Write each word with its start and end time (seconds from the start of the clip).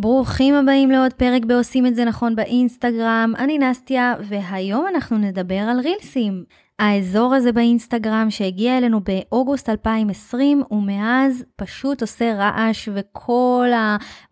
ברוכים 0.00 0.54
הבאים 0.54 0.90
לעוד 0.90 1.12
פרק 1.12 1.44
בעושים 1.44 1.86
את 1.86 1.94
זה 1.94 2.04
נכון 2.04 2.36
באינסטגרם, 2.36 3.32
אני 3.38 3.58
נסטיה, 3.58 4.14
והיום 4.20 4.86
אנחנו 4.94 5.18
נדבר 5.18 5.58
על 5.58 5.80
רילסים. 5.80 6.44
האזור 6.78 7.34
הזה 7.34 7.52
באינסטגרם 7.52 8.26
שהגיע 8.30 8.78
אלינו 8.78 9.00
באוגוסט 9.00 9.68
2020, 9.68 10.62
ומאז 10.70 11.44
פשוט 11.56 12.00
עושה 12.00 12.34
רעש, 12.34 12.88
וכל 12.94 13.68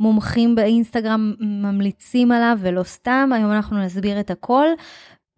המומחים 0.00 0.54
באינסטגרם 0.54 1.32
ממליצים 1.40 2.32
עליו, 2.32 2.58
ולא 2.60 2.82
סתם, 2.82 3.30
היום 3.34 3.52
אנחנו 3.52 3.78
נסביר 3.78 4.20
את 4.20 4.30
הכל. 4.30 4.66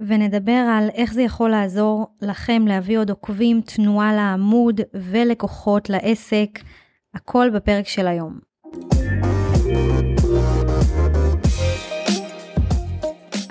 ונדבר 0.01 0.67
על 0.71 0.89
איך 0.95 1.13
זה 1.13 1.23
יכול 1.23 1.51
לעזור 1.51 2.07
לכם 2.23 2.67
להביא 2.67 2.99
עוד 2.99 3.11
עוקבים, 3.11 3.61
תנועה 3.61 4.15
לעמוד 4.15 4.81
ולקוחות 4.95 5.91
לעסק, 5.91 6.59
הכל 7.15 7.51
בפרק 7.55 7.89
של 7.89 8.07
היום. 8.07 8.39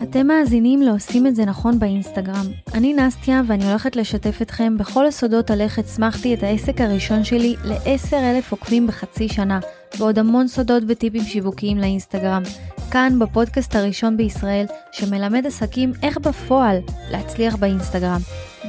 אתם 0.09 0.27
מאזינים 0.27 0.81
לעושים 0.81 1.27
את 1.27 1.35
זה 1.35 1.45
נכון 1.45 1.79
באינסטגרם. 1.79 2.45
אני 2.73 2.93
נסטיה 2.93 3.41
ואני 3.47 3.69
הולכת 3.69 3.95
לשתף 3.95 4.41
אתכם 4.41 4.77
בכל 4.77 5.05
הסודות 5.05 5.51
על 5.51 5.61
איך 5.61 5.79
הצמחתי 5.79 6.33
את 6.33 6.43
העסק 6.43 6.81
הראשון 6.81 7.23
שלי 7.23 7.55
ל-10,000 7.63 8.45
עוקבים 8.49 8.87
בחצי 8.87 9.29
שנה, 9.29 9.59
ועוד 9.97 10.19
המון 10.19 10.47
סודות 10.47 10.83
וטיפים 10.87 11.23
שיווקיים 11.23 11.77
לאינסטגרם. 11.77 12.43
כאן 12.91 13.19
בפודקאסט 13.19 13.75
הראשון 13.75 14.17
בישראל 14.17 14.65
שמלמד 14.91 15.45
עסקים 15.45 15.91
איך 16.03 16.17
בפועל 16.17 16.77
להצליח 17.11 17.55
באינסטגרם. 17.55 18.19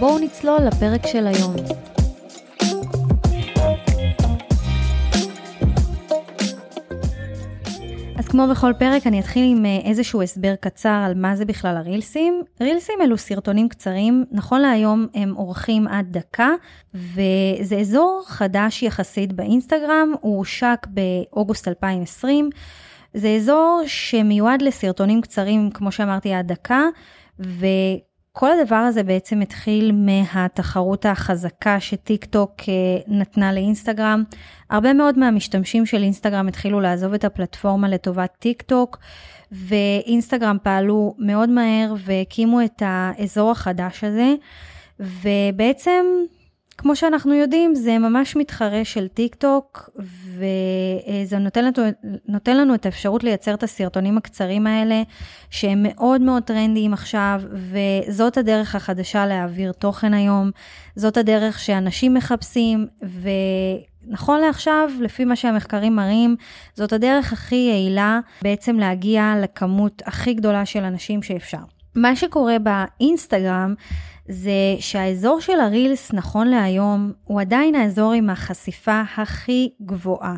בואו 0.00 0.18
נצלול 0.18 0.58
לפרק 0.66 1.06
של 1.06 1.26
היום. 1.26 1.54
כמו 8.38 8.48
בכל 8.48 8.72
פרק, 8.78 9.06
אני 9.06 9.20
אתחיל 9.20 9.56
עם 9.56 9.66
אה, 9.66 9.78
איזשהו 9.84 10.22
הסבר 10.22 10.54
קצר 10.60 11.02
על 11.06 11.14
מה 11.14 11.36
זה 11.36 11.44
בכלל 11.44 11.76
הרילסים. 11.76 12.42
רילסים 12.60 12.94
אלו 13.02 13.18
סרטונים 13.18 13.68
קצרים, 13.68 14.24
נכון 14.30 14.60
להיום 14.60 15.06
הם 15.14 15.36
אורכים 15.36 15.88
עד 15.88 16.06
דקה, 16.10 16.48
וזה 16.94 17.76
אזור 17.80 18.22
חדש 18.26 18.82
יחסית 18.82 19.32
באינסטגרם, 19.32 20.12
הוא 20.20 20.38
הושק 20.38 20.86
באוגוסט 20.88 21.68
2020. 21.68 22.50
זה 23.14 23.28
אזור 23.28 23.82
שמיועד 23.86 24.62
לסרטונים 24.62 25.20
קצרים, 25.20 25.70
כמו 25.74 25.92
שאמרתי, 25.92 26.34
עד 26.34 26.52
דקה, 26.52 26.82
ו... 27.40 27.66
כל 28.40 28.50
הדבר 28.52 28.76
הזה 28.76 29.02
בעצם 29.02 29.40
התחיל 29.40 29.92
מהתחרות 29.92 31.06
החזקה 31.06 31.80
שטיק 31.80 32.24
טוק 32.24 32.52
אה, 32.68 32.74
נתנה 33.06 33.52
לאינסטגרם. 33.52 34.22
הרבה 34.70 34.92
מאוד 34.92 35.18
מהמשתמשים 35.18 35.86
של 35.86 36.02
אינסטגרם 36.02 36.48
התחילו 36.48 36.80
לעזוב 36.80 37.14
את 37.14 37.24
הפלטפורמה 37.24 37.88
לטובת 37.88 38.30
טיק 38.38 38.62
טוק, 38.62 38.98
ואינסטגרם 39.52 40.56
פעלו 40.62 41.14
מאוד 41.18 41.50
מהר 41.50 41.94
והקימו 41.98 42.64
את 42.64 42.82
האזור 42.86 43.50
החדש 43.50 44.04
הזה, 44.04 44.34
ובעצם 45.00 46.04
כמו 46.78 46.96
שאנחנו 46.96 47.34
יודעים, 47.34 47.74
זה 47.74 47.98
ממש 47.98 48.36
מתחרה 48.36 48.84
של 48.84 49.08
טיק 49.08 49.34
טוק, 49.34 49.90
וזה 49.98 51.38
נותן 51.38 51.64
לנו, 51.64 51.88
נותן 52.28 52.56
לנו 52.56 52.74
את 52.74 52.86
האפשרות 52.86 53.24
לייצר 53.24 53.54
את 53.54 53.62
הסרטונים 53.62 54.18
הקצרים 54.18 54.66
האלה, 54.66 55.02
שהם 55.50 55.82
מאוד 55.82 56.20
מאוד 56.20 56.42
טרנדיים 56.42 56.92
עכשיו, 56.92 57.42
וזאת 57.52 58.36
הדרך 58.36 58.74
החדשה 58.74 59.26
להעביר 59.26 59.72
תוכן 59.72 60.14
היום, 60.14 60.50
זאת 60.96 61.16
הדרך 61.16 61.58
שאנשים 61.58 62.14
מחפשים, 62.14 62.86
ונכון 64.06 64.40
לעכשיו, 64.40 64.90
לפי 65.00 65.24
מה 65.24 65.36
שהמחקרים 65.36 65.96
מראים, 65.96 66.36
זאת 66.74 66.92
הדרך 66.92 67.32
הכי 67.32 67.68
יעילה 67.70 68.20
בעצם 68.42 68.78
להגיע 68.78 69.34
לכמות 69.42 70.02
הכי 70.06 70.34
גדולה 70.34 70.66
של 70.66 70.84
אנשים 70.84 71.22
שאפשר. 71.22 71.77
מה 71.94 72.16
שקורה 72.16 72.56
באינסטגרם 72.58 73.74
זה 74.28 74.76
שהאזור 74.80 75.40
של 75.40 75.60
הרילס 75.60 76.12
נכון 76.12 76.48
להיום 76.48 77.12
הוא 77.24 77.40
עדיין 77.40 77.74
האזור 77.74 78.12
עם 78.12 78.30
החשיפה 78.30 79.02
הכי 79.16 79.70
גבוהה. 79.82 80.34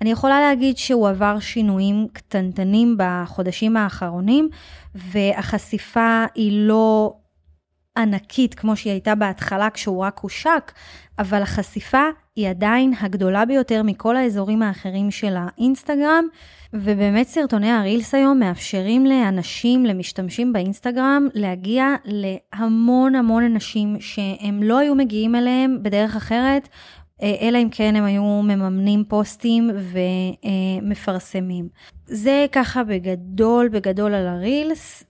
אני 0.00 0.10
יכולה 0.10 0.40
להגיד 0.40 0.76
שהוא 0.76 1.08
עבר 1.08 1.40
שינויים 1.40 2.06
קטנטנים 2.12 2.96
בחודשים 2.98 3.76
האחרונים 3.76 4.48
והחשיפה 4.94 6.24
היא 6.34 6.66
לא 6.68 7.14
ענקית 7.98 8.54
כמו 8.54 8.76
שהיא 8.76 8.92
הייתה 8.92 9.14
בהתחלה 9.14 9.70
כשהוא 9.70 10.04
רק 10.04 10.18
הושק, 10.18 10.72
אבל 11.18 11.42
החשיפה 11.42 12.04
היא 12.36 12.48
עדיין 12.48 12.92
הגדולה 13.00 13.44
ביותר 13.44 13.82
מכל 13.82 14.16
האזורים 14.16 14.62
האחרים 14.62 15.10
של 15.10 15.34
האינסטגרם, 15.36 16.24
ובאמת 16.72 17.26
סרטוני 17.26 17.70
הרילס 17.70 18.14
היום 18.14 18.38
מאפשרים 18.38 19.06
לאנשים, 19.06 19.86
למשתמשים 19.86 20.52
באינסטגרם, 20.52 21.28
להגיע 21.34 21.86
להמון 22.04 23.14
המון 23.14 23.44
אנשים 23.44 23.96
שהם 24.00 24.62
לא 24.62 24.78
היו 24.78 24.94
מגיעים 24.94 25.34
אליהם 25.34 25.78
בדרך 25.82 26.16
אחרת, 26.16 26.68
אה, 27.22 27.34
אלא 27.40 27.58
אם 27.58 27.68
כן 27.70 27.96
הם 27.96 28.04
היו 28.04 28.22
מממנים 28.22 29.04
פוסטים 29.08 29.70
ומפרסמים. 30.82 31.68
זה 32.06 32.46
ככה 32.52 32.84
בגדול, 32.84 33.68
בגדול 33.68 34.14
על 34.14 34.26
הרילס. 34.26 35.04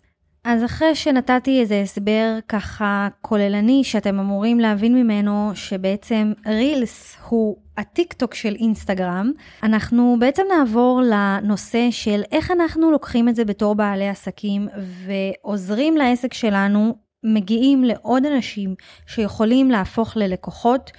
אז 0.44 0.64
אחרי 0.64 0.94
שנתתי 0.94 1.60
איזה 1.60 1.80
הסבר 1.80 2.38
ככה 2.48 3.08
כוללני 3.20 3.84
שאתם 3.84 4.18
אמורים 4.20 4.60
להבין 4.60 4.94
ממנו 4.94 5.50
שבעצם 5.54 6.32
רילס 6.46 7.16
הוא 7.28 7.56
הטיק 7.76 8.12
טוק 8.12 8.34
של 8.34 8.54
אינסטגרם, 8.54 9.32
אנחנו 9.62 10.16
בעצם 10.20 10.42
נעבור 10.56 11.02
לנושא 11.10 11.90
של 11.90 12.22
איך 12.32 12.50
אנחנו 12.50 12.90
לוקחים 12.90 13.28
את 13.28 13.36
זה 13.36 13.44
בתור 13.44 13.74
בעלי 13.74 14.08
עסקים 14.08 14.68
ועוזרים 15.06 15.96
לעסק 15.96 16.34
שלנו, 16.34 16.94
מגיעים 17.24 17.84
לעוד 17.84 18.26
אנשים 18.26 18.74
שיכולים 19.06 19.70
להפוך 19.70 20.16
ללקוחות 20.16 20.90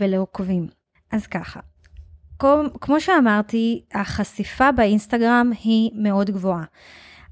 ולעוקבים. 0.00 0.66
אז 1.12 1.26
ככה, 1.26 1.60
כמו 2.80 3.00
שאמרתי, 3.00 3.82
החשיפה 3.94 4.72
באינסטגרם 4.72 5.50
היא 5.64 5.90
מאוד 5.94 6.30
גבוהה. 6.30 6.64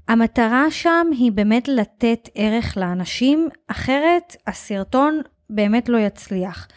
המטרה 0.07 0.65
שם 0.71 1.07
היא 1.11 1.31
באמת 1.31 1.67
לתת 1.67 2.29
ערך 2.35 2.77
לאנשים, 2.77 3.49
אחרת 3.67 4.35
הסרטון 4.47 5.21
באמת 5.49 5.89
לא 5.89 5.97
יצליח. 5.97 6.67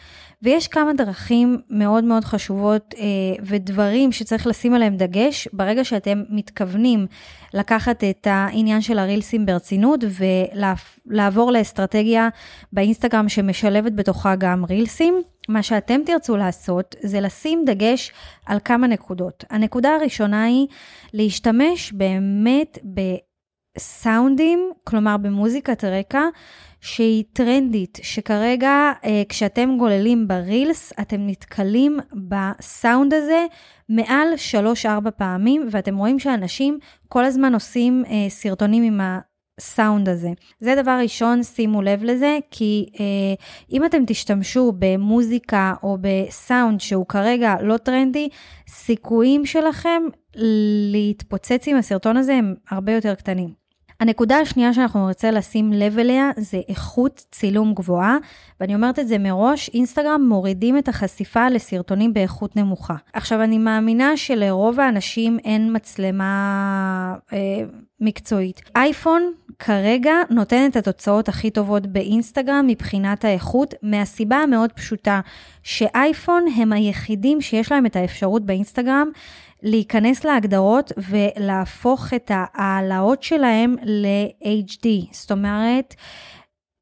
ויש 0.41 0.67
כמה 0.67 0.93
דרכים 0.93 1.57
מאוד 1.69 2.03
מאוד 2.03 2.25
חשובות 2.25 2.93
אה, 2.97 3.03
ודברים 3.43 4.11
שצריך 4.11 4.47
לשים 4.47 4.73
עליהם 4.73 4.97
דגש 4.97 5.47
ברגע 5.53 5.83
שאתם 5.83 6.23
מתכוונים 6.29 7.07
לקחת 7.53 8.03
את 8.03 8.27
העניין 8.29 8.81
של 8.81 8.99
הרילסים 8.99 9.45
ברצינות 9.45 10.03
ולעבור 11.05 11.51
לאסטרטגיה 11.51 12.29
באינסטגרם 12.73 13.29
שמשלבת 13.29 13.91
בתוכה 13.91 14.35
גם 14.35 14.65
רילסים. 14.65 15.21
מה 15.49 15.63
שאתם 15.63 16.01
תרצו 16.05 16.37
לעשות 16.37 16.95
זה 16.99 17.21
לשים 17.21 17.63
דגש 17.65 18.11
על 18.45 18.57
כמה 18.65 18.87
נקודות. 18.87 19.43
הנקודה 19.49 19.95
הראשונה 19.95 20.43
היא 20.43 20.67
להשתמש 21.13 21.91
באמת 21.91 22.77
בסאונדים, 23.77 24.71
כלומר 24.83 25.17
במוזיקת 25.17 25.83
רקע, 25.83 26.21
שהיא 26.81 27.23
טרנדית, 27.33 27.99
שכרגע 28.03 28.91
אה, 29.05 29.23
כשאתם 29.29 29.75
גוללים 29.79 30.27
ברילס, 30.27 30.93
אתם 31.01 31.27
נתקלים 31.27 31.99
בסאונד 32.29 33.13
הזה 33.13 33.45
מעל 33.89 34.27
3-4 34.85 35.11
פעמים, 35.11 35.67
ואתם 35.71 35.97
רואים 35.97 36.19
שאנשים 36.19 36.79
כל 37.07 37.25
הזמן 37.25 37.53
עושים 37.53 38.03
אה, 38.07 38.29
סרטונים 38.29 38.83
עם 38.83 39.01
ה... 39.01 39.19
סאונד 39.59 40.09
הזה. 40.09 40.29
זה 40.59 40.75
דבר 40.81 40.99
ראשון, 41.01 41.43
שימו 41.43 41.81
לב 41.81 42.03
לזה, 42.03 42.37
כי 42.51 42.85
אה, 42.99 43.05
אם 43.71 43.85
אתם 43.85 44.03
תשתמשו 44.07 44.73
במוזיקה 44.79 45.73
או 45.83 45.97
בסאונד 46.01 46.81
שהוא 46.81 47.05
כרגע 47.05 47.55
לא 47.61 47.77
טרנדי, 47.77 48.29
סיכויים 48.67 49.45
שלכם 49.45 50.03
להתפוצץ 50.91 51.67
עם 51.67 51.77
הסרטון 51.77 52.17
הזה 52.17 52.33
הם 52.33 52.55
הרבה 52.69 52.91
יותר 52.91 53.15
קטנים. 53.15 53.64
הנקודה 53.99 54.37
השנייה 54.37 54.73
שאנחנו 54.73 55.07
נרצה 55.07 55.31
לשים 55.31 55.73
לב 55.73 55.99
אליה 55.99 56.31
זה 56.37 56.61
איכות 56.69 57.25
צילום 57.31 57.73
גבוהה, 57.73 58.17
ואני 58.59 58.75
אומרת 58.75 58.99
את 58.99 59.07
זה 59.07 59.17
מראש, 59.17 59.69
אינסטגרם 59.73 60.25
מורידים 60.29 60.77
את 60.77 60.87
החשיפה 60.87 61.49
לסרטונים 61.49 62.13
באיכות 62.13 62.55
נמוכה. 62.55 62.95
עכשיו, 63.13 63.43
אני 63.43 63.57
מאמינה 63.57 64.17
שלרוב 64.17 64.79
האנשים 64.79 65.37
אין 65.45 65.75
מצלמה 65.75 67.15
אה, 67.33 67.37
מקצועית. 67.99 68.61
אייפון 68.75 69.31
כרגע 69.59 70.13
נותן 70.29 70.67
את 70.69 70.75
התוצאות 70.75 71.29
הכי 71.29 71.49
טובות 71.49 71.87
באינסטגרם 71.87 72.65
מבחינת 72.67 73.25
האיכות, 73.25 73.73
מהסיבה 73.81 74.35
המאוד 74.35 74.71
פשוטה 74.71 75.21
שאייפון 75.63 76.45
הם 76.55 76.73
היחידים 76.73 77.41
שיש 77.41 77.71
להם 77.71 77.85
את 77.85 77.95
האפשרות 77.95 78.45
באינסטגרם 78.45 79.07
להיכנס 79.63 80.23
להגדרות 80.23 80.91
ולהפוך 80.97 82.13
את 82.13 82.31
ההעלאות 82.33 83.23
שלהם 83.23 83.75
ל-HD. 83.83 84.87
זאת 85.11 85.31
אומרת, 85.31 85.95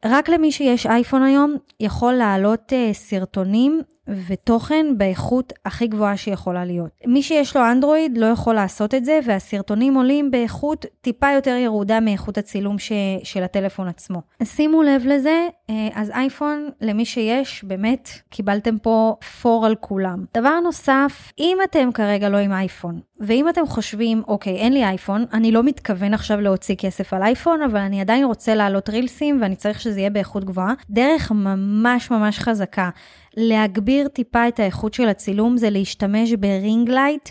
רק 0.06 0.30
למי 0.30 0.52
שיש 0.52 0.86
אייפון 0.86 1.24
היום 1.24 1.56
יכול 1.80 2.14
להעלות 2.14 2.74
uh, 2.74 2.94
סרטונים 2.94 3.82
ותוכן 4.08 4.86
באיכות 4.98 5.54
הכי 5.66 5.88
גבוהה 5.88 6.18
שיכולה 6.18 6.66
להיות. 6.66 6.90
מי 7.08 7.24
שיש 7.24 7.56
לו 7.56 7.72
אנדרואיד 7.72 8.18
לא 8.18 8.26
יכול 8.26 8.56
לעשות 8.56 8.94
את 8.94 9.06
זה, 9.06 9.20
והסרטונים 9.26 9.96
עולים 9.96 10.32
באיכות 10.32 10.86
טיפה 11.02 11.32
יותר 11.32 11.56
ירודה 11.56 12.00
מאיכות 12.00 12.38
הצילום 12.38 12.80
ש... 12.80 12.92
של 13.24 13.44
הטלפון 13.44 13.88
עצמו. 13.88 14.22
אז 14.40 14.50
שימו 14.50 14.84
לב 14.84 15.02
לזה, 15.06 15.48
אה, 15.70 15.88
אז 15.94 16.10
אייפון, 16.10 16.70
למי 16.82 17.06
שיש, 17.06 17.64
באמת, 17.64 18.10
קיבלתם 18.30 18.78
פה 18.78 19.16
פור 19.42 19.66
על 19.66 19.76
כולם. 19.76 20.26
דבר 20.34 20.60
נוסף, 20.60 21.32
אם 21.40 21.58
אתם 21.64 21.92
כרגע 21.92 22.30
לא 22.30 22.38
עם 22.38 22.52
אייפון, 22.52 23.00
ואם 23.20 23.50
אתם 23.50 23.68
חושבים, 23.68 24.24
אוקיי, 24.28 24.56
אין 24.56 24.74
לי 24.74 24.84
אייפון, 24.84 25.26
אני 25.34 25.52
לא 25.52 25.64
מתכוון 25.64 26.14
עכשיו 26.14 26.42
להוציא 26.42 26.76
כסף 26.76 27.14
על 27.14 27.24
אייפון, 27.24 27.62
אבל 27.62 27.80
אני 27.80 28.02
עדיין 28.02 28.26
רוצה 28.26 28.56
להעלות 28.56 28.90
רילסים 28.90 29.42
ואני 29.42 29.56
צריך 29.56 29.82
שזה 29.82 30.00
יהיה 30.00 30.10
באיכות 30.10 30.44
גבוהה, 30.44 30.74
דרך 30.90 31.32
ממש 31.32 32.12
ממש 32.12 32.40
חזקה 32.40 32.90
להגביר 33.38 34.08
טיפה 34.08 34.48
את 34.48 34.60
האיכות 34.60 34.94
של 34.94 35.10
הצילום 35.10 35.58
זה 35.58 35.70
להשתמש 35.70 36.34
ב 36.34 36.45
ring 36.45 36.90
light. 36.90 37.30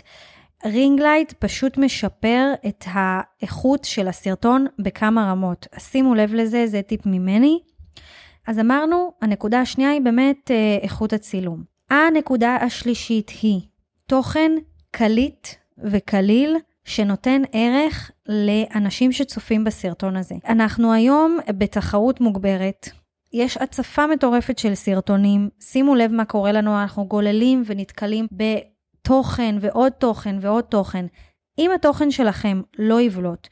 ring 0.65 1.01
light 1.01 1.33
פשוט 1.39 1.77
משפר 1.77 2.53
את 2.67 2.85
האיכות 2.87 3.83
של 3.83 4.07
הסרטון 4.07 4.65
בכמה 4.79 5.31
רמות. 5.31 5.67
שימו 5.79 6.15
לב 6.15 6.33
לזה, 6.33 6.67
זה 6.67 6.81
טיפ 6.81 7.05
ממני. 7.05 7.59
אז 8.47 8.59
אמרנו, 8.59 9.11
הנקודה 9.21 9.61
השנייה 9.61 9.91
היא 9.91 10.01
באמת 10.01 10.51
אה, 10.51 10.77
איכות 10.81 11.13
הצילום. 11.13 11.63
הנקודה 11.89 12.55
השלישית 12.55 13.31
היא 13.41 13.61
תוכן 14.07 14.51
קליט 14.91 15.47
וקליל 15.77 16.57
שנותן 16.85 17.41
ערך 17.51 18.11
לאנשים 18.27 19.11
שצופים 19.11 19.63
בסרטון 19.63 20.15
הזה. 20.15 20.35
אנחנו 20.49 20.93
היום 20.93 21.37
בתחרות 21.47 22.21
מוגברת. 22.21 22.89
יש 23.33 23.57
הצפה 23.57 24.07
מטורפת 24.07 24.57
של 24.57 24.75
סרטונים, 24.75 25.49
שימו 25.59 25.95
לב 25.95 26.11
מה 26.11 26.25
קורה 26.25 26.51
לנו, 26.51 26.81
אנחנו 26.81 27.05
גוללים 27.05 27.63
ונתקלים 27.65 28.27
בתוכן 28.31 29.55
ועוד 29.61 29.91
תוכן 29.91 30.35
ועוד 30.41 30.63
תוכן. 30.63 31.05
אם 31.59 31.71
התוכן 31.75 32.11
שלכם 32.11 32.61
לא 32.79 33.01
יבלוט, 33.01 33.47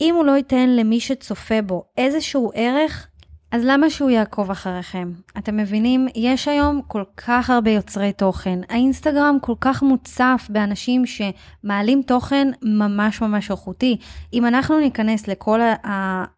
אם 0.00 0.14
הוא 0.14 0.24
לא 0.24 0.32
ייתן 0.32 0.68
למי 0.70 1.00
שצופה 1.00 1.62
בו 1.62 1.84
איזשהו 1.96 2.50
ערך, 2.54 3.08
אז 3.52 3.62
למה 3.64 3.90
שהוא 3.90 4.10
יעקוב 4.10 4.50
אחריכם? 4.50 5.12
אתם 5.38 5.56
מבינים? 5.56 6.08
יש 6.14 6.48
היום 6.48 6.80
כל 6.86 7.02
כך 7.16 7.50
הרבה 7.50 7.70
יוצרי 7.70 8.12
תוכן. 8.12 8.58
האינסטגרם 8.68 9.36
כל 9.40 9.54
כך 9.60 9.82
מוצף 9.82 10.46
באנשים 10.50 11.02
שמעלים 11.06 12.02
תוכן 12.02 12.48
ממש 12.62 13.20
ממש 13.20 13.50
איכותי. 13.50 13.96
אם 14.32 14.46
אנחנו 14.46 14.80
ניכנס 14.80 15.28
לכל 15.28 15.60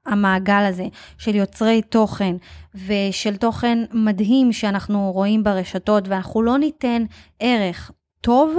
המעגל 0.07 0.65
הזה 0.69 0.87
של 1.19 1.35
יוצרי 1.35 1.83
תוכן 1.83 2.37
ושל 2.87 3.37
תוכן 3.37 3.79
מדהים 3.93 4.53
שאנחנו 4.53 5.11
רואים 5.13 5.45
ברשתות 5.45 6.09
ואנחנו 6.09 6.43
לא 6.43 6.59
ניתן 6.59 7.05
ערך 7.41 7.91
טוב, 8.21 8.57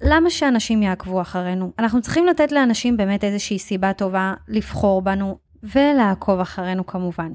למה 0.00 0.30
שאנשים 0.30 0.82
יעקבו 0.82 1.20
אחרינו? 1.20 1.72
אנחנו 1.78 2.02
צריכים 2.02 2.26
לתת 2.26 2.52
לאנשים 2.52 2.96
באמת 2.96 3.24
איזושהי 3.24 3.58
סיבה 3.58 3.92
טובה 3.92 4.34
לבחור 4.48 5.02
בנו 5.02 5.38
ולעקוב 5.62 6.40
אחרינו 6.40 6.86
כמובן. 6.86 7.32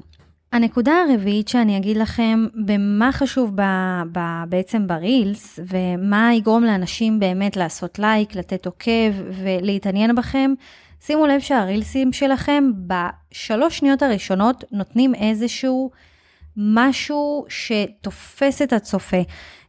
הנקודה 0.52 0.92
הרביעית 1.08 1.48
שאני 1.48 1.76
אגיד 1.76 1.96
לכם 1.96 2.46
במה 2.66 3.12
חשוב 3.12 3.52
ב, 3.54 3.62
ב, 4.12 4.18
בעצם 4.48 4.86
ברילס 4.86 5.58
ומה 5.66 6.34
יגרום 6.34 6.64
לאנשים 6.64 7.20
באמת 7.20 7.56
לעשות 7.56 7.98
לייק, 7.98 8.36
לתת 8.36 8.66
עוקב 8.66 9.12
ולהתעניין 9.42 10.14
בכם, 10.14 10.52
שימו 11.00 11.26
לב 11.26 11.40
שהרילסים 11.40 12.12
שלכם 12.12 12.70
בשלוש 12.86 13.78
שניות 13.78 14.02
הראשונות 14.02 14.64
נותנים 14.72 15.14
איזשהו 15.14 15.90
משהו 16.56 17.44
שתופס 17.48 18.62
את 18.62 18.72
הצופה. 18.72 19.22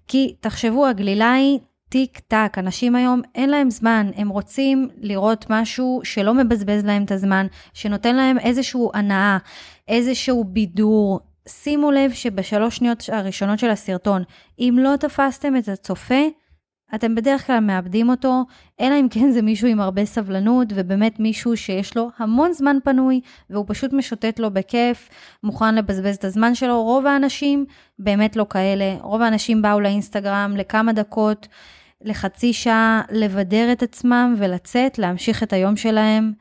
כי 0.07 0.35
תחשבו, 0.39 0.87
הגלילה 0.87 1.31
היא 1.31 1.59
טיק 1.93 2.19
טק, 2.19 2.53
אנשים 2.57 2.95
היום 2.95 3.21
אין 3.35 3.49
להם 3.49 3.69
זמן, 3.69 4.11
הם 4.15 4.29
רוצים 4.29 4.89
לראות 4.97 5.45
משהו 5.49 6.01
שלא 6.03 6.33
מבזבז 6.33 6.85
להם 6.85 7.03
את 7.03 7.11
הזמן, 7.11 7.47
שנותן 7.73 8.15
להם 8.15 8.39
איזושהי 8.39 8.81
הנאה, 8.93 9.37
איזשהו 9.87 10.43
בידור. 10.43 11.19
שימו 11.47 11.91
לב 11.91 12.11
שבשלוש 12.11 12.75
שניות 12.77 13.09
הראשונות 13.11 13.59
של 13.59 13.69
הסרטון, 13.69 14.23
אם 14.59 14.79
לא 14.81 14.95
תפסתם 14.95 15.57
את 15.57 15.67
הצופה, 15.67 16.21
אתם 16.95 17.15
בדרך 17.15 17.47
כלל 17.47 17.59
מאבדים 17.59 18.09
אותו, 18.09 18.43
אלא 18.81 18.99
אם 18.99 19.07
כן 19.11 19.31
זה 19.31 19.41
מישהו 19.41 19.67
עם 19.67 19.81
הרבה 19.81 20.05
סבלנות, 20.05 20.67
ובאמת 20.75 21.19
מישהו 21.19 21.57
שיש 21.57 21.97
לו 21.97 22.09
המון 22.17 22.53
זמן 22.53 22.77
פנוי, 22.83 23.21
והוא 23.49 23.65
פשוט 23.67 23.93
משוטט 23.93 24.39
לו 24.39 24.51
בכיף, 24.51 25.09
מוכן 25.43 25.75
לבזבז 25.75 26.15
את 26.15 26.23
הזמן 26.23 26.55
שלו. 26.55 26.83
רוב 26.83 27.05
האנשים 27.05 27.65
באמת 27.99 28.35
לא 28.35 28.45
כאלה. 28.49 28.95
רוב 29.01 29.21
האנשים 29.21 29.61
באו 29.61 29.79
לאינסטגרם 29.79 30.53
לכמה 30.57 30.93
דקות, 30.93 31.47
לחצי 32.03 32.53
שעה, 32.53 33.01
לבדר 33.11 33.71
את 33.71 33.83
עצמם 33.83 34.35
ולצאת, 34.37 34.99
להמשיך 34.99 35.43
את 35.43 35.53
היום 35.53 35.75
שלהם, 35.75 36.33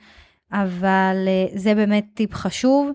אבל 0.53 1.17
אה, 1.27 1.47
זה 1.59 1.75
באמת 1.75 2.07
טיפ 2.15 2.35
חשוב. 2.35 2.91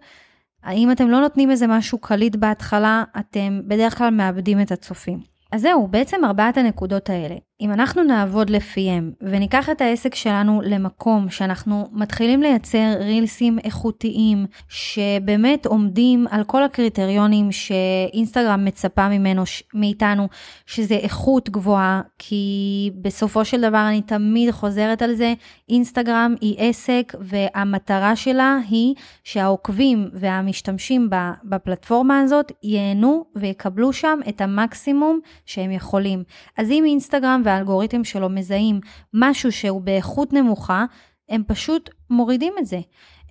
האם 0.63 0.91
אתם 0.91 1.09
לא 1.09 1.19
נותנים 1.19 1.51
איזה 1.51 1.67
משהו 1.67 1.97
קליט 1.97 2.35
בהתחלה, 2.35 3.03
אתם 3.19 3.61
בדרך 3.67 3.97
כלל 3.97 4.09
מאבדים 4.09 4.61
את 4.61 4.71
הצופים. 4.71 5.19
אז 5.51 5.61
זהו, 5.61 5.87
בעצם 5.87 6.25
ארבעת 6.25 6.57
הנקודות 6.57 7.09
האלה. 7.09 7.35
אם 7.61 7.71
אנחנו 7.71 8.03
נעבוד 8.03 8.49
לפיהם 8.49 9.11
וניקח 9.21 9.69
את 9.69 9.81
העסק 9.81 10.15
שלנו 10.15 10.61
למקום 10.65 11.29
שאנחנו 11.29 11.87
מתחילים 11.91 12.41
לייצר 12.41 12.93
רילסים 12.99 13.59
איכותיים 13.63 14.45
שבאמת 14.69 15.65
עומדים 15.65 16.25
על 16.29 16.43
כל 16.43 16.63
הקריטריונים 16.63 17.51
שאינסטגרם 17.51 18.65
מצפה 18.65 19.09
ממנו, 19.09 19.43
מאיתנו, 19.73 20.27
שזה 20.65 20.95
איכות 20.95 21.49
גבוהה, 21.49 22.01
כי 22.19 22.91
בסופו 23.01 23.45
של 23.45 23.61
דבר 23.61 23.87
אני 23.87 24.01
תמיד 24.01 24.51
חוזרת 24.51 25.01
על 25.01 25.13
זה, 25.13 25.33
אינסטגרם 25.69 26.35
היא 26.41 26.55
עסק 26.57 27.13
והמטרה 27.19 28.15
שלה 28.15 28.57
היא 28.69 28.95
שהעוקבים 29.23 30.09
והמשתמשים 30.13 31.09
בפלטפורמה 31.43 32.19
הזאת 32.19 32.51
ייהנו 32.63 33.25
ויקבלו 33.35 33.93
שם 33.93 34.19
את 34.29 34.41
המקסימום 34.41 35.19
שהם 35.45 35.71
יכולים. 35.71 36.23
אז 36.57 36.71
אם 36.71 36.83
אינסטגרם 36.87 37.41
והאלגוריתם 37.47 38.03
שלו 38.03 38.29
מזהים 38.29 38.79
משהו 39.13 39.51
שהוא 39.51 39.81
באיכות 39.81 40.33
נמוכה, 40.33 40.85
הם 41.29 41.43
פשוט 41.47 41.89
מורידים 42.09 42.53
את 42.59 42.65
זה. 42.65 42.79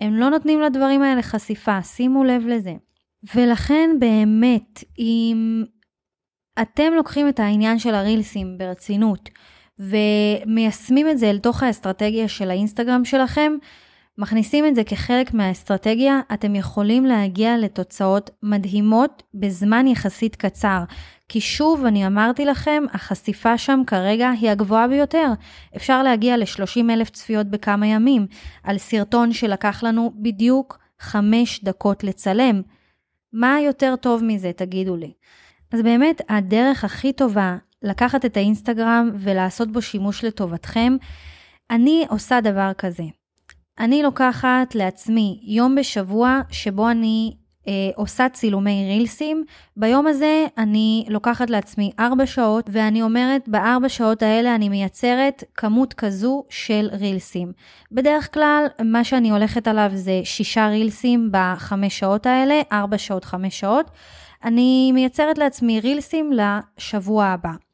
הם 0.00 0.14
לא 0.14 0.30
נותנים 0.30 0.60
לדברים 0.60 1.02
האלה 1.02 1.22
חשיפה, 1.22 1.82
שימו 1.82 2.24
לב 2.24 2.46
לזה. 2.46 2.74
ולכן 3.34 3.90
באמת, 3.98 4.84
אם 4.98 5.64
אתם 6.62 6.92
לוקחים 6.96 7.28
את 7.28 7.40
העניין 7.40 7.78
של 7.78 7.94
הרילסים 7.94 8.58
ברצינות 8.58 9.28
ומיישמים 9.78 11.08
את 11.08 11.18
זה 11.18 11.30
אל 11.30 11.38
תוך 11.38 11.62
האסטרטגיה 11.62 12.28
של 12.28 12.50
האינסטגרם 12.50 13.04
שלכם, 13.04 13.52
מכניסים 14.18 14.66
את 14.66 14.74
זה 14.74 14.84
כחלק 14.84 15.34
מהאסטרטגיה, 15.34 16.20
אתם 16.34 16.54
יכולים 16.54 17.04
להגיע 17.04 17.58
לתוצאות 17.58 18.30
מדהימות 18.42 19.22
בזמן 19.34 19.86
יחסית 19.86 20.36
קצר. 20.36 20.82
כי 21.28 21.40
שוב, 21.40 21.84
אני 21.84 22.06
אמרתי 22.06 22.44
לכם, 22.44 22.84
החשיפה 22.92 23.58
שם 23.58 23.82
כרגע 23.86 24.30
היא 24.30 24.50
הגבוהה 24.50 24.88
ביותר. 24.88 25.32
אפשר 25.76 26.02
להגיע 26.02 26.36
ל-30 26.36 26.90
אלף 26.90 27.10
צפיות 27.10 27.46
בכמה 27.46 27.86
ימים, 27.86 28.26
על 28.64 28.78
סרטון 28.78 29.32
שלקח 29.32 29.82
לנו 29.82 30.12
בדיוק 30.16 30.78
5 31.00 31.64
דקות 31.64 32.04
לצלם. 32.04 32.62
מה 33.32 33.60
יותר 33.60 33.94
טוב 33.96 34.24
מזה, 34.24 34.52
תגידו 34.56 34.96
לי. 34.96 35.12
אז 35.72 35.82
באמת, 35.82 36.20
הדרך 36.28 36.84
הכי 36.84 37.12
טובה 37.12 37.56
לקחת 37.82 38.24
את 38.24 38.36
האינסטגרם 38.36 39.10
ולעשות 39.14 39.72
בו 39.72 39.82
שימוש 39.82 40.24
לטובתכם, 40.24 40.96
אני 41.70 42.06
עושה 42.08 42.40
דבר 42.40 42.72
כזה. 42.78 43.04
אני 43.78 44.02
לוקחת 44.02 44.74
לעצמי 44.74 45.40
יום 45.42 45.74
בשבוע 45.74 46.40
שבו 46.50 46.90
אני 46.90 47.36
אה, 47.68 47.72
עושה 47.94 48.28
צילומי 48.28 48.84
רילסים. 48.88 49.44
ביום 49.76 50.06
הזה 50.06 50.46
אני 50.58 51.06
לוקחת 51.08 51.50
לעצמי 51.50 51.92
4 52.00 52.26
שעות, 52.26 52.70
ואני 52.72 53.02
אומרת, 53.02 53.48
בארבע 53.48 53.88
שעות 53.88 54.22
האלה 54.22 54.54
אני 54.54 54.68
מייצרת 54.68 55.44
כמות 55.54 55.94
כזו 55.94 56.44
של 56.48 56.88
רילסים. 56.92 57.52
בדרך 57.92 58.34
כלל, 58.34 58.66
מה 58.84 59.04
שאני 59.04 59.30
הולכת 59.30 59.68
עליו 59.68 59.90
זה 59.94 60.20
6 60.24 60.58
רילסים 60.58 61.28
בחמש 61.30 61.98
שעות 61.98 62.26
האלה, 62.26 62.60
4 62.72 62.98
שעות, 62.98 63.24
5 63.24 63.60
שעות. 63.60 63.90
אני 64.44 64.92
מייצרת 64.94 65.38
לעצמי 65.38 65.80
רילסים 65.80 66.30
לשבוע 66.32 67.24
הבא. 67.24 67.65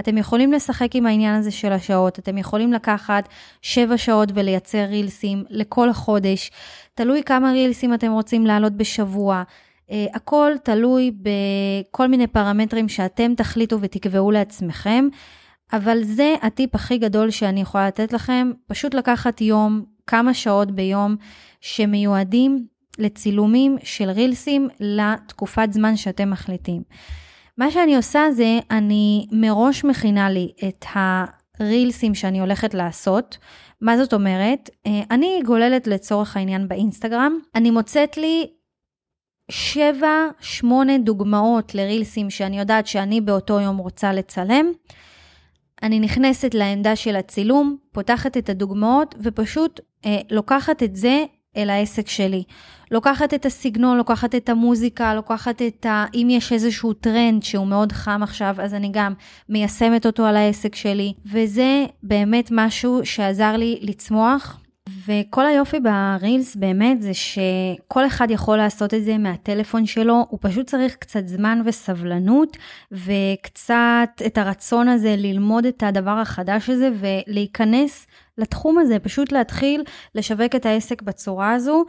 אתם 0.00 0.18
יכולים 0.18 0.52
לשחק 0.52 0.96
עם 0.96 1.06
העניין 1.06 1.34
הזה 1.34 1.50
של 1.50 1.72
השעות, 1.72 2.18
אתם 2.18 2.38
יכולים 2.38 2.72
לקחת 2.72 3.28
7 3.62 3.98
שעות 3.98 4.28
ולייצר 4.34 4.84
רילסים 4.84 5.44
לכל 5.50 5.88
החודש, 5.88 6.50
תלוי 6.94 7.22
כמה 7.22 7.52
רילסים 7.52 7.94
אתם 7.94 8.12
רוצים 8.12 8.46
לעלות 8.46 8.72
בשבוע. 8.72 9.42
Uh, 9.88 9.92
הכל 10.14 10.52
תלוי 10.64 11.12
בכל 11.22 12.06
מיני 12.06 12.26
פרמטרים 12.26 12.88
שאתם 12.88 13.34
תחליטו 13.34 13.80
ותקבעו 13.80 14.30
לעצמכם, 14.30 15.08
אבל 15.72 16.02
זה 16.02 16.34
הטיפ 16.42 16.74
הכי 16.74 16.98
גדול 16.98 17.30
שאני 17.30 17.60
יכולה 17.60 17.86
לתת 17.86 18.12
לכם, 18.12 18.50
פשוט 18.66 18.94
לקחת 18.94 19.40
יום, 19.40 19.84
כמה 20.06 20.34
שעות 20.34 20.70
ביום, 20.70 21.16
שמיועדים 21.60 22.66
לצילומים 22.98 23.76
של 23.82 24.10
רילסים 24.10 24.68
לתקופת 24.80 25.68
זמן 25.72 25.96
שאתם 25.96 26.30
מחליטים. 26.30 26.82
מה 27.60 27.70
שאני 27.70 27.96
עושה 27.96 28.30
זה, 28.32 28.58
אני 28.70 29.26
מראש 29.32 29.84
מכינה 29.84 30.30
לי 30.30 30.52
את 30.68 30.84
הרילסים 31.58 32.14
שאני 32.14 32.40
הולכת 32.40 32.74
לעשות. 32.74 33.38
מה 33.80 33.96
זאת 33.96 34.14
אומרת? 34.14 34.70
אה, 34.86 35.00
אני 35.10 35.40
גוללת 35.44 35.86
לצורך 35.86 36.36
העניין 36.36 36.68
באינסטגרם, 36.68 37.38
אני 37.54 37.70
מוצאת 37.70 38.16
לי 38.16 38.46
שבע, 39.50 40.28
שמונה 40.40 40.98
דוגמאות 40.98 41.74
לרילסים 41.74 42.30
שאני 42.30 42.58
יודעת 42.58 42.86
שאני 42.86 43.20
באותו 43.20 43.60
יום 43.60 43.76
רוצה 43.76 44.12
לצלם. 44.12 44.66
אני 45.82 46.00
נכנסת 46.00 46.54
לעמדה 46.54 46.96
של 46.96 47.16
הצילום, 47.16 47.76
פותחת 47.92 48.36
את 48.36 48.48
הדוגמאות 48.48 49.14
ופשוט 49.22 49.80
אה, 50.06 50.20
לוקחת 50.30 50.82
את 50.82 50.96
זה 50.96 51.24
אל 51.56 51.70
העסק 51.70 52.08
שלי. 52.08 52.42
לוקחת 52.90 53.34
את 53.34 53.46
הסגנון, 53.46 53.96
לוקחת 53.96 54.34
את 54.34 54.48
המוזיקה, 54.48 55.14
לוקחת 55.14 55.62
את 55.62 55.86
ה... 55.86 56.04
אם 56.14 56.28
יש 56.30 56.52
איזשהו 56.52 56.92
טרנד 56.92 57.42
שהוא 57.42 57.66
מאוד 57.66 57.92
חם 57.92 58.20
עכשיו, 58.22 58.54
אז 58.58 58.74
אני 58.74 58.90
גם 58.92 59.14
מיישמת 59.48 60.06
אותו 60.06 60.26
על 60.26 60.36
העסק 60.36 60.74
שלי, 60.74 61.12
וזה 61.26 61.84
באמת 62.02 62.48
משהו 62.52 63.00
שעזר 63.04 63.56
לי 63.56 63.78
לצמוח. 63.82 64.60
וכל 65.06 65.46
היופי 65.46 65.76
ברילס 65.80 66.56
באמת 66.56 67.02
זה 67.02 67.14
שכל 67.14 68.06
אחד 68.06 68.30
יכול 68.30 68.56
לעשות 68.56 68.94
את 68.94 69.04
זה 69.04 69.18
מהטלפון 69.18 69.86
שלו, 69.86 70.26
הוא 70.28 70.38
פשוט 70.42 70.66
צריך 70.66 70.96
קצת 70.96 71.28
זמן 71.28 71.62
וסבלנות 71.64 72.56
וקצת 72.92 74.22
את 74.26 74.38
הרצון 74.38 74.88
הזה 74.88 75.14
ללמוד 75.18 75.66
את 75.66 75.82
הדבר 75.82 76.10
החדש 76.10 76.70
הזה 76.70 76.90
ולהיכנס 76.94 78.06
לתחום 78.38 78.78
הזה, 78.78 78.98
פשוט 78.98 79.32
להתחיל 79.32 79.84
לשווק 80.14 80.54
את 80.56 80.66
העסק 80.66 81.02
בצורה 81.02 81.52
הזו. 81.52 81.84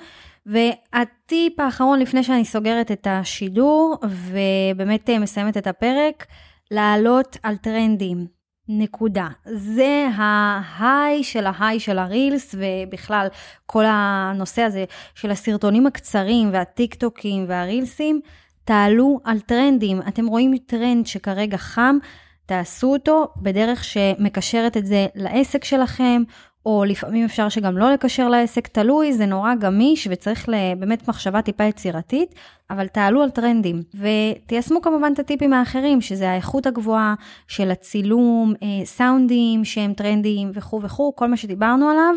והטיפ 0.46 1.60
האחרון 1.60 2.00
לפני 2.00 2.24
שאני 2.24 2.46
סוגרת 2.46 2.92
את 2.92 3.08
השידור 3.10 3.98
ובאמת 4.04 5.10
מסיימת 5.10 5.58
את 5.58 5.68
הפרק, 5.68 6.26
לעלות 6.72 7.38
על 7.44 7.58
טרנדים. 7.58 8.41
נקודה. 8.68 9.28
זה 9.46 10.08
ההיי 10.16 11.24
של 11.24 11.46
ההיי 11.46 11.80
של 11.80 12.00
הרילס 12.00 12.56
ובכלל 12.58 13.28
כל 13.66 13.84
הנושא 13.88 14.62
הזה 14.62 14.86
של 15.16 15.32
הסרטונים 15.32 15.88
הקצרים 15.88 16.50
והטיק 16.54 16.96
טוקים 16.96 17.46
והרילסים, 17.48 18.22
תעלו 18.64 19.20
על 19.24 19.40
טרנדים. 19.40 20.02
אתם 20.08 20.26
רואים 20.26 20.58
טרנד 20.58 21.06
שכרגע 21.06 21.58
חם, 21.58 21.98
תעשו 22.46 22.94
אותו 22.94 23.28
בדרך 23.38 23.84
שמקשרת 23.84 24.78
את 24.78 24.86
זה 24.86 25.08
לעסק 25.16 25.64
שלכם 25.64 26.24
או 26.66 26.84
לפעמים 26.88 27.26
אפשר 27.26 27.50
שגם 27.50 27.78
לא 27.78 27.92
לקשר 27.92 28.30
לעסק, 28.30 28.68
תלוי, 28.68 29.14
זה 29.14 29.26
נורא 29.26 29.56
גמיש 29.56 30.08
וצריך 30.12 30.50
באמת 30.80 31.08
מחשבה 31.08 31.42
טיפה 31.42 31.64
יצירתית, 31.64 32.36
אבל 32.70 32.88
תעלו 32.88 33.24
על 33.24 33.30
טרנדים. 33.30 33.82
ותיישמו 33.96 34.82
כמובן 34.82 35.14
את 35.14 35.20
הטיפים 35.20 35.54
האחרים, 35.54 36.02
שזה 36.02 36.30
האיכות 36.30 36.66
הגבוהה 36.66 37.14
של 37.48 37.72
הצילום, 37.72 38.54
אה, 38.64 38.86
סאונדים 38.86 39.66
שהם 39.66 39.94
טרנדיים 39.94 40.52
וכו' 40.54 40.82
וכו', 40.82 41.16
כל 41.16 41.28
מה 41.28 41.38
שדיברנו 41.38 41.90
עליו. 41.90 42.16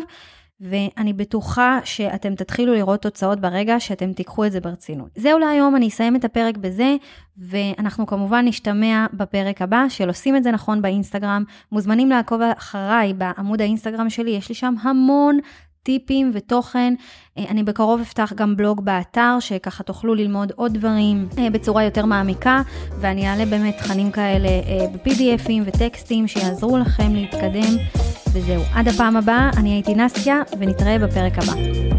ואני 0.61 1.13
בטוחה 1.13 1.79
שאתם 1.83 2.35
תתחילו 2.35 2.73
לראות 2.73 3.01
תוצאות 3.01 3.39
ברגע 3.39 3.79
שאתם 3.79 4.13
תיקחו 4.13 4.45
את 4.45 4.51
זה 4.51 4.59
ברצינות. 4.59 5.09
זהו 5.15 5.39
להיום, 5.39 5.75
אני 5.75 5.87
אסיים 5.87 6.15
את 6.15 6.25
הפרק 6.25 6.57
בזה, 6.57 6.95
ואנחנו 7.37 8.05
כמובן 8.05 8.45
נשתמע 8.47 9.05
בפרק 9.13 9.61
הבא 9.61 9.85
של 9.89 10.07
עושים 10.07 10.35
את 10.35 10.43
זה 10.43 10.51
נכון 10.51 10.81
באינסטגרם. 10.81 11.43
מוזמנים 11.71 12.09
לעקוב 12.09 12.41
אחריי 12.41 13.13
בעמוד 13.13 13.61
האינסטגרם 13.61 14.09
שלי, 14.09 14.31
יש 14.31 14.49
לי 14.49 14.55
שם 14.55 14.73
המון 14.81 15.39
טיפים 15.85 16.31
ותוכן. 16.33 16.93
אה, 17.37 17.43
אני 17.49 17.63
בקרוב 17.63 18.01
אפתח 18.01 18.33
גם 18.35 18.55
בלוג 18.55 18.85
באתר, 18.85 19.37
שככה 19.39 19.83
תוכלו 19.83 20.15
ללמוד 20.15 20.51
עוד 20.55 20.73
דברים 20.73 21.27
אה, 21.37 21.49
בצורה 21.49 21.83
יותר 21.83 22.05
מעמיקה, 22.05 22.61
ואני 22.99 23.29
אעלה 23.29 23.45
באמת 23.45 23.77
תכנים 23.77 24.11
כאלה 24.11 24.47
אה, 24.47 24.87
ב-PDFים 24.87 25.61
וטקסטים 25.65 26.27
שיעזרו 26.27 26.77
לכם 26.77 27.13
להתקדם. 27.13 27.77
וזהו, 28.35 28.63
עד 28.73 28.87
הפעם 28.87 29.17
הבאה, 29.17 29.49
אני 29.57 29.69
הייתי 29.73 29.95
נסטיה, 29.95 30.41
ונתראה 30.59 30.99
בפרק 30.99 31.33
הבא. 31.37 31.94